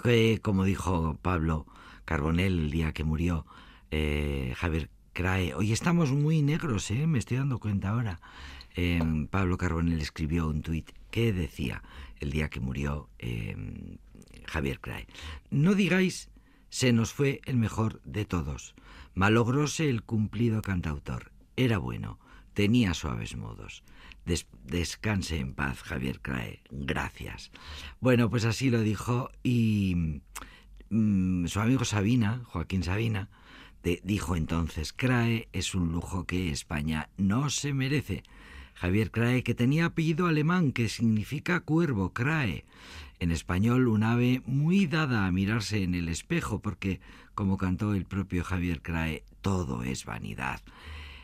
[0.00, 1.66] que como dijo Pablo
[2.04, 3.44] Carbonell el día que murió,
[3.90, 7.08] eh, Javier Crae, hoy estamos muy negros, ¿eh?
[7.08, 8.20] me estoy dando cuenta ahora.
[8.76, 11.82] Eh, Pablo Carbonell escribió un tuit que decía
[12.20, 13.56] el día que murió eh,
[14.46, 15.08] Javier Crae,
[15.50, 16.30] no digáis
[16.70, 18.76] se nos fue el mejor de todos,
[19.14, 22.20] malogróse el cumplido cantautor, era bueno,
[22.58, 23.84] tenía suaves modos.
[24.26, 26.60] Des descanse en paz, Javier Crae.
[26.72, 27.52] Gracias.
[28.00, 30.22] Bueno, pues así lo dijo y
[30.90, 33.28] mmm, su amigo Sabina, Joaquín Sabina,
[34.02, 38.24] dijo entonces, Crae es un lujo que España no se merece.
[38.74, 42.64] Javier Crae, que tenía apellido alemán que significa cuervo, Crae.
[43.20, 47.00] En español, un ave muy dada a mirarse en el espejo, porque,
[47.36, 50.60] como cantó el propio Javier Crae, todo es vanidad.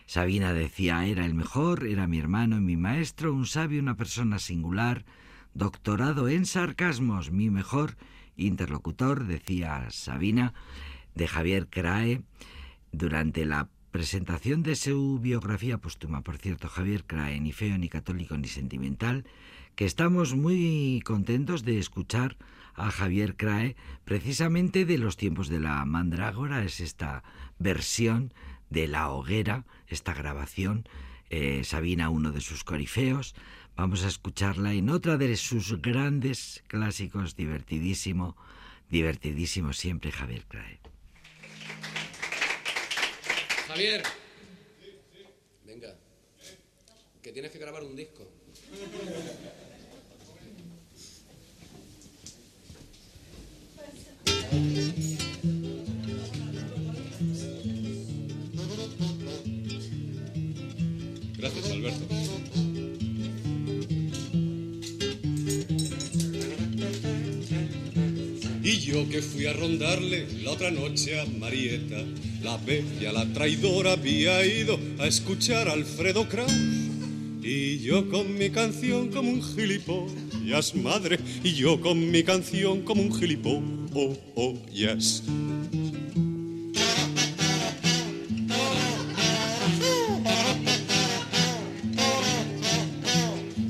[0.07, 4.39] Sabina decía, era el mejor, era mi hermano y mi maestro, un sabio, una persona
[4.39, 5.05] singular,
[5.55, 7.97] doctorado en sarcasmos, mi mejor
[8.37, 10.53] interlocutor, decía Sabina,
[11.15, 12.23] de Javier Crae,
[12.93, 18.37] durante la presentación de su biografía póstuma, por cierto, Javier Crae, ni feo, ni católico,
[18.37, 19.25] ni sentimental,
[19.77, 22.37] que estamos muy contentos de escuchar
[22.75, 27.23] a Javier Crae precisamente de los tiempos de la mandrágora, es esta
[27.59, 28.35] versión
[28.75, 30.87] de La Hoguera, esta grabación,
[31.31, 33.35] eh, Sabina, uno de sus corifeos.
[33.77, 38.37] Vamos a escucharla en otra de sus grandes clásicos, divertidísimo,
[38.91, 40.81] divertidísimo siempre, Javier Crae.
[43.69, 44.03] Javier,
[45.65, 45.97] venga,
[47.23, 48.29] que tienes que grabar un disco.
[61.85, 62.15] Alberto.
[68.63, 72.03] Y yo que fui a rondarle la otra noche a Marieta,
[72.43, 76.53] la bella, la traidora, había ido a escuchar a Alfredo Kraus.
[77.43, 83.03] Y yo con mi canción como un gilipollas, madre, y yo con mi canción como
[83.03, 85.23] un gilipollas.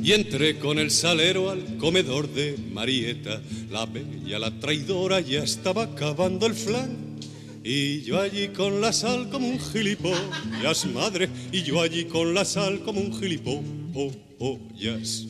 [0.05, 3.41] Y entré con el salero al comedor de Marieta.
[3.71, 7.17] La bella, la traidora, ya estaba acabando el flan.
[7.65, 11.31] Y yo allí con la sal como un gilipollas, madre.
[11.53, 15.27] Y yo allí con la sal como un gilipollas.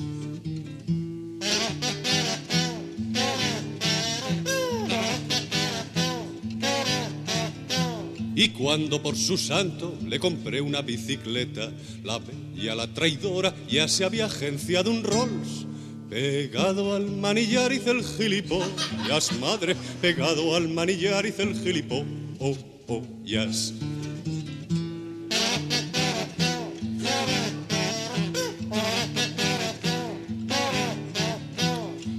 [8.37, 11.73] Y cuando por su santo le compré una bicicleta,
[12.03, 15.67] la bella, la traidora, ya se había agenciado un Rolls.
[16.11, 23.73] Pegado al manillar hice el gilipollas, madre, pegado al manillar hice el gilipollas.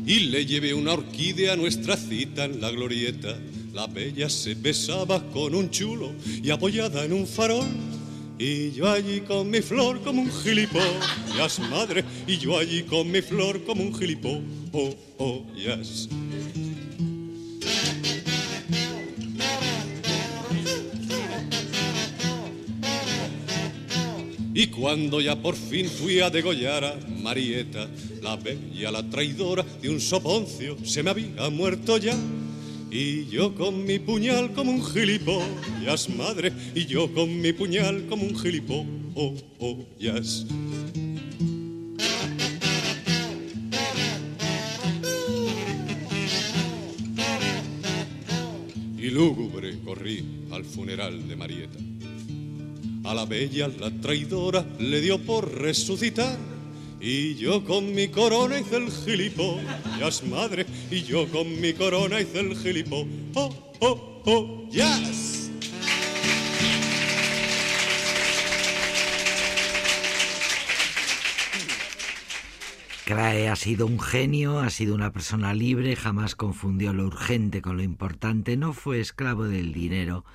[0.07, 3.37] Y le llevé una orquídea a nuestra cita en la glorieta.
[3.75, 7.67] La bella se besaba con un chulo y apoyada en un farol.
[8.39, 12.05] Y yo allí con mi flor como un gilipollas, madre.
[12.25, 16.07] Y yo allí con mi flor como un gilipollas.
[24.53, 27.89] Y cuando ya por fin fui a degollar a Marieta,
[28.21, 32.15] la bella, la traidora de un soponcio, se me había muerto ya.
[32.97, 38.23] Y yo con mi puñal como un gilipollas, madre, y yo con mi puñal como
[38.23, 40.45] un gilipollas.
[48.97, 50.23] Y lúgubre corrí
[50.53, 51.79] al funeral de Marieta.
[53.03, 56.54] A la bella, la traidora, le dio por resucitar.
[57.07, 60.65] Y yo con mi corona hice el gilipollas, madre.
[60.89, 63.13] Y yo con mi corona hice el gilipollas.
[63.35, 65.51] Oh, oh, oh, yes.
[73.05, 77.77] Crae ha sido un genio, ha sido una persona libre, jamás confundió lo urgente con
[77.77, 80.25] lo importante, no fue esclavo del dinero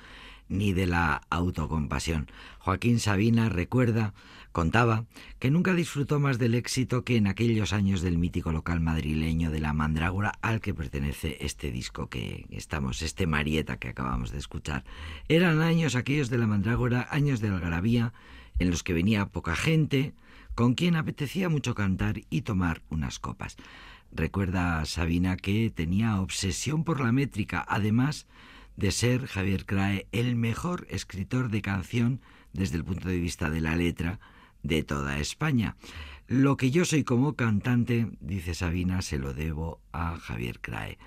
[0.51, 2.27] ni de la autocompasión.
[2.59, 4.13] Joaquín Sabina recuerda,
[4.51, 5.05] contaba,
[5.39, 9.61] que nunca disfrutó más del éxito que en aquellos años del mítico local madrileño de
[9.61, 14.83] la Mandrágora al que pertenece este disco que estamos, este Marieta que acabamos de escuchar.
[15.29, 18.13] Eran años aquellos de la Mandrágora, años de algarabía,
[18.59, 20.13] en los que venía poca gente,
[20.53, 23.55] con quien apetecía mucho cantar y tomar unas copas.
[24.11, 28.27] Recuerda Sabina que tenía obsesión por la métrica, además
[28.75, 32.21] de ser Javier Crae el mejor escritor de canción
[32.53, 34.19] desde el punto de vista de la letra
[34.63, 35.75] de toda España.
[36.27, 40.97] Lo que yo soy como cantante, dice Sabina, se lo debo a Javier Crae.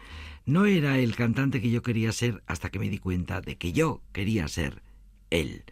[0.45, 3.73] No era el cantante que yo quería ser hasta que me di cuenta de que
[3.73, 4.83] yo quería ser
[5.31, 5.65] él.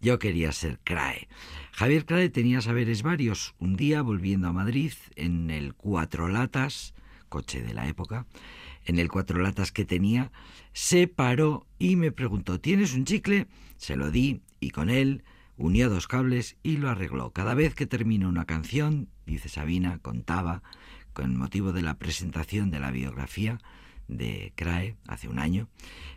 [0.00, 1.28] Yo quería ser Crae.
[1.72, 3.54] Javier Crae tenía saberes varios.
[3.58, 6.92] Un día, volviendo a Madrid, en el Cuatro Latas,
[7.28, 8.26] coche de la época,
[8.84, 10.32] en el Cuatro Latas que tenía,
[10.76, 13.46] se paró y me preguntó, ¿tienes un chicle?
[13.78, 15.24] Se lo di y con él
[15.56, 17.30] unió dos cables y lo arregló.
[17.30, 20.62] Cada vez que termino una canción, dice Sabina, contaba,
[21.14, 23.58] con motivo de la presentación de la biografía
[24.06, 25.70] de Crae hace un año,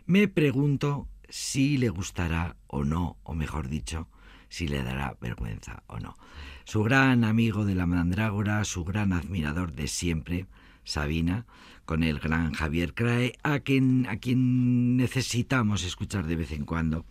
[0.04, 4.08] me pregunto si le gustará o no, o mejor dicho,
[4.50, 6.16] si le dará vergüenza o no.
[6.64, 10.48] Su gran amigo de la mandrágora, su gran admirador de siempre,
[10.84, 11.46] Sabina,
[11.90, 17.04] con el gran Javier Crae, a quien, a quien necesitamos escuchar de vez en cuando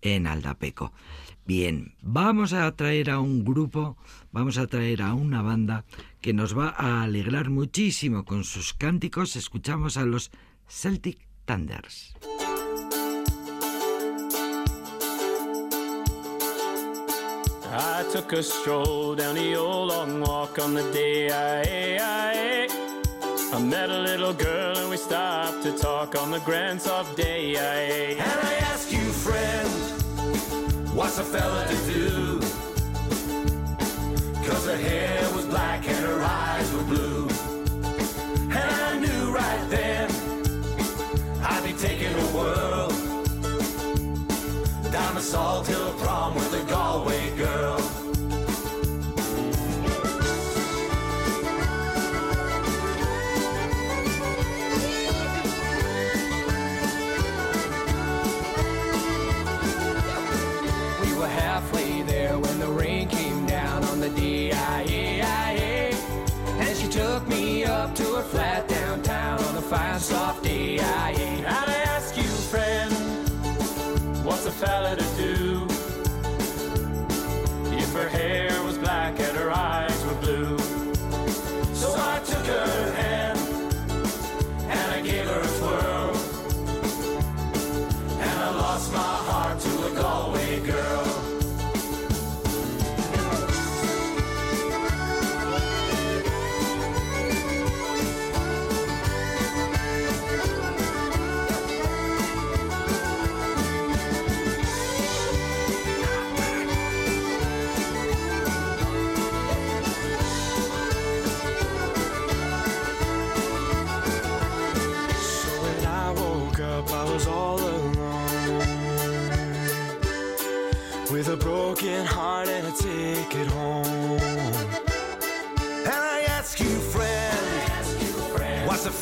[0.00, 0.92] en Aldapeco.
[1.44, 3.96] Bien, vamos a traer a un grupo,
[4.30, 5.84] vamos a traer a una banda
[6.20, 9.34] que nos va a alegrar muchísimo con sus cánticos.
[9.34, 10.30] Escuchamos a los
[10.68, 12.14] Celtic Thunders.
[23.60, 28.12] Met a little girl and we stopped to talk on the grand soft day I,
[28.12, 29.68] And I ask you, friend,
[30.94, 32.40] what's a fella to do?
[34.48, 37.28] Cause her hair was black and her eyes were blue.
[38.58, 40.10] And I knew right then
[41.42, 42.92] I'd be taking the world
[44.90, 48.01] down the Salt Hill prom with a Galway girl.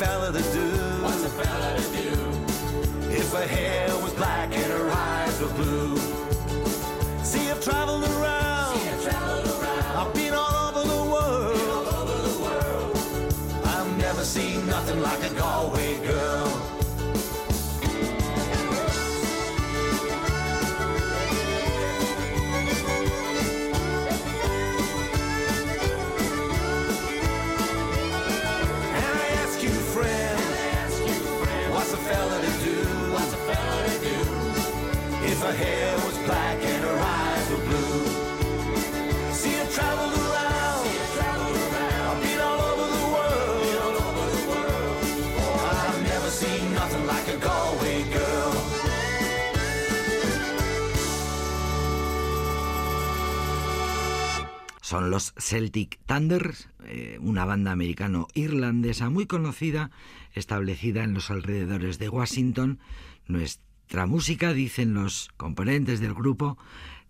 [0.00, 0.66] Fella to do?
[1.04, 2.08] What's a fella to do?
[3.20, 5.98] If her hair was black and her eyes were blue.
[7.22, 8.78] See, I've traveled around.
[8.78, 9.96] See, I've traveled around.
[10.00, 11.54] I've been all over the world.
[11.54, 12.96] Been all over the world.
[13.74, 16.19] I've never seen nothing like a Galway girl.
[55.10, 56.54] Los Celtic Thunder,
[56.84, 59.90] eh, una banda americano-irlandesa muy conocida,
[60.32, 62.78] establecida en los alrededores de Washington.
[63.26, 66.56] Nuestra música, dicen los componentes del grupo,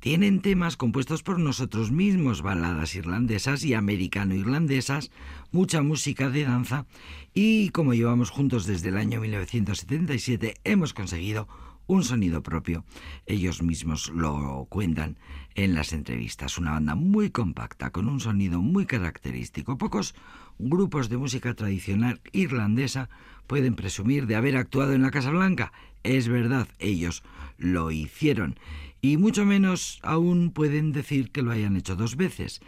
[0.01, 5.11] tienen temas compuestos por nosotros mismos, baladas irlandesas y americano-irlandesas,
[5.53, 6.86] mucha música de danza
[7.34, 11.48] y como llevamos juntos desde el año 1977 hemos conseguido
[11.91, 12.84] un sonido propio.
[13.26, 15.18] Ellos mismos lo cuentan
[15.57, 16.57] en las entrevistas.
[16.57, 19.76] Una banda muy compacta, con un sonido muy característico.
[19.76, 20.14] Pocos
[20.61, 23.09] grupos de música tradicional irlandesa
[23.49, 25.72] pueden presumir de haber actuado en la Casa Blanca.
[26.05, 27.24] Es verdad, ellos
[27.59, 28.57] lo hicieron.
[29.03, 32.61] Y mucho menos aún pueden decir que lo hayan hecho dos veces.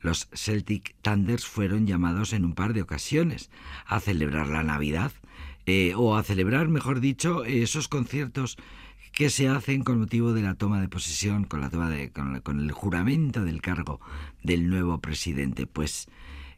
[0.00, 3.50] Los Celtic Thunders fueron llamados en un par de ocasiones
[3.84, 5.12] a celebrar la Navidad
[5.66, 8.56] eh, o a celebrar, mejor dicho, esos conciertos
[9.12, 12.40] que se hacen con motivo de la toma de posesión, con la toma de, con,
[12.40, 14.00] con el juramento del cargo
[14.42, 15.66] del nuevo presidente.
[15.66, 16.08] Pues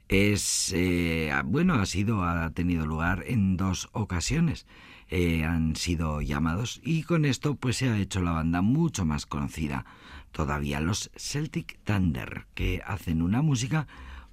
[0.08, 4.66] es eh, bueno, ha sido, ha tenido lugar en dos ocasiones.
[5.08, 9.26] Eh, han sido llamados y con esto pues se ha hecho la banda mucho más
[9.26, 9.84] conocida
[10.30, 13.86] todavía los Celtic Thunder que hacen una música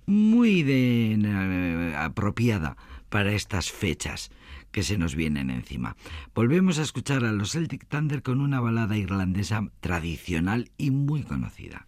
[0.05, 2.78] muy de, eh, apropiada
[3.09, 4.32] para estas fechas
[4.72, 5.95] que se nos vienen encima.
[6.34, 11.88] Volvemos a escuchar a los Celtic Thunder con una balada irlandesa tradicional y muy conocida.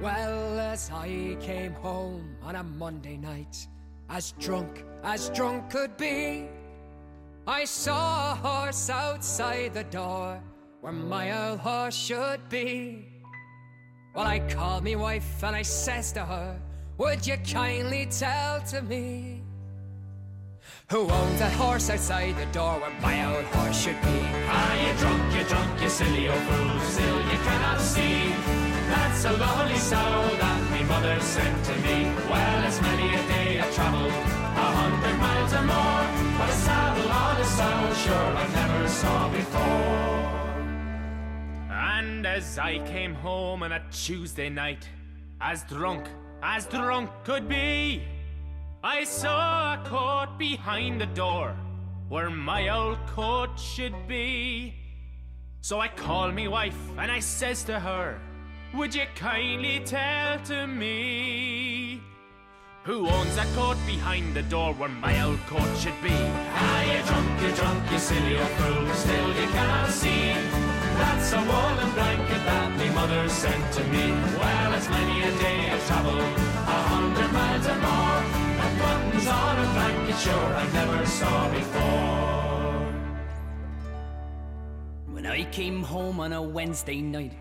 [0.00, 3.68] Well, as I came home on a Monday night,
[4.10, 6.46] as drunk as drunk could be,
[7.46, 10.40] I saw a horse outside the door
[10.82, 13.06] where my old horse should be.
[14.14, 16.60] Well, I called me wife and I says to her,
[16.96, 19.42] Would you kindly tell to me
[20.88, 24.20] who owns that horse outside the door where my old horse should be?
[24.46, 28.30] Ah, you drunk, you drunk, you silly old fool, still you cannot see.
[28.94, 32.14] That's a lovely sow that me mother sent to me.
[32.30, 36.06] Well, it's many a day I've travelled, a hundred miles or more,
[36.38, 40.14] but a saddle on a sow, sure I never saw before.
[41.74, 44.88] And as I came home on a Tuesday night,
[45.40, 46.06] as drunk
[46.44, 48.02] as drunk could be,
[48.82, 51.56] I saw a coat behind the door
[52.10, 54.74] where my old coat should be.
[55.62, 58.20] So I called me wife and I says to her,
[58.74, 62.02] Would you kindly tell to me
[62.82, 66.12] who owns that coat behind the door where my old coat should be?
[66.12, 70.73] Ah, you drunk, you drunk, you silly old fool, still you cannot see.
[71.00, 74.12] That's a woolen blanket that me mother sent to me.
[74.38, 78.20] Well, it's many a day I've travelled, a hundred miles or more.
[78.64, 82.44] And buttons on a blanket, sure I never saw before.
[85.14, 87.34] When I came home on a Wednesday night,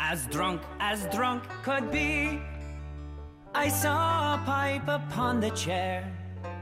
[0.00, 2.40] as drunk as drunk could be,
[3.54, 6.10] I saw a pipe upon the chair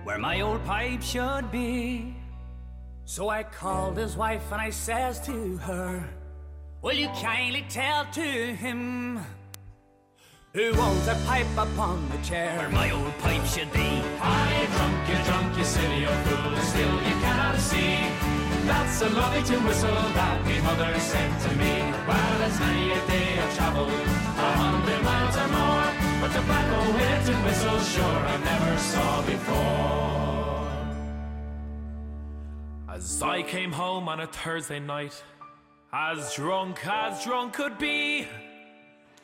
[0.05, 2.15] where my old pipe should be.
[3.05, 6.09] So I called his wife and I says to her,
[6.83, 9.21] Will you kindly tell to him
[10.55, 13.81] who owns a pipe upon the chair where my old pipe should be?
[13.81, 17.99] You drunk, you drunk, you silly old fool, still you cannot see.
[18.65, 21.83] That's a lovely to whistle that me mother sent to me.
[22.09, 25.93] Well, it's many a day I've travelled, a hundred miles or more.
[26.23, 30.01] But tobacco hit and whistle, sure I never saw before.
[32.89, 35.23] As I came home on a Thursday night,
[35.93, 38.27] as drunk as drunk could be,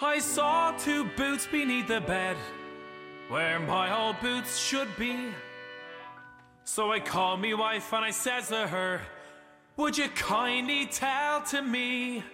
[0.00, 2.36] I saw two boots beneath the bed
[3.28, 5.16] where my old boots should be.
[6.64, 9.00] So I called me wife and I says to her,
[9.76, 12.24] Would you kindly tell to me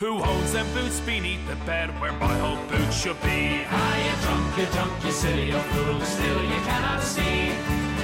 [0.00, 3.62] Who holds them boots beneath the bed where my old boots should be?
[3.68, 7.49] Ah, you drunk, you drunk, you silly old fool, still you cannot see.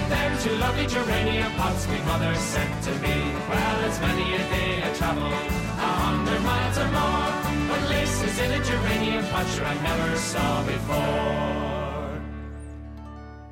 [0.08, 3.16] Them two lovely geranium pots my mother sent to me.
[3.48, 7.68] Well, it's many a day I travel, a hundred miles or more.
[7.68, 12.22] But laces in a geranium pot sure I never saw before.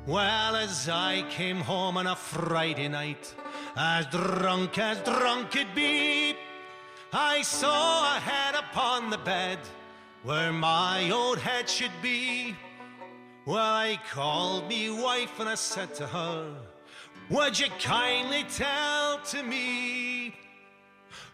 [0.07, 3.33] Well, as I came home on a Friday night,
[3.75, 6.35] as drunk as drunk could be,
[7.11, 9.59] I saw a head upon the bed
[10.23, 12.55] where my old head should be.
[13.45, 16.51] Well, I called me wife and I said to her,
[17.29, 20.33] Would you kindly tell to me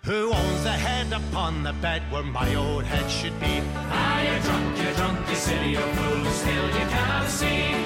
[0.04, 3.64] who owns the head upon the bed where my old head should be?
[3.76, 7.80] Ah, you're drunk, you're drunk, you silly old fool, still you cannot see.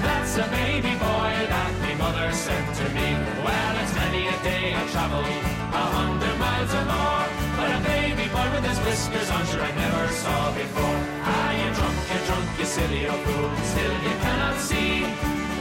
[0.00, 3.12] That's a baby boy that my mother sent to me.
[3.44, 7.28] Well, it's many a day I've traveled, a hundred miles or more.
[7.60, 11.55] But a baby boy with his whiskers on, sure I never saw before
[12.58, 15.02] you silly old fool, still you cannot see.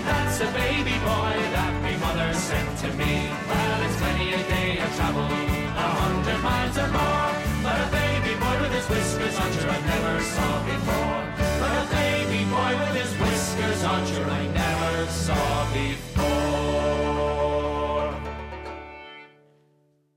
[0.06, 3.30] That's a baby boy that me mother sent to me.
[3.50, 7.32] Well, it's many a day I've travelled a hundred miles or more,
[7.64, 11.22] but a baby boy with his whiskers on sure I never saw before.
[11.60, 16.05] But a baby boy with his whiskers on sure I never saw before.